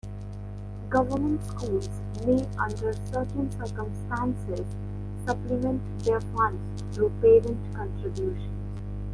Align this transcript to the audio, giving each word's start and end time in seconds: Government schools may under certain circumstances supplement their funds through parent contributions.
Government 0.89 1.45
schools 1.45 1.87
may 2.25 2.43
under 2.57 2.91
certain 3.13 3.51
circumstances 3.51 4.65
supplement 5.27 5.99
their 6.03 6.19
funds 6.19 6.81
through 6.91 7.11
parent 7.21 7.59
contributions. 7.75 8.49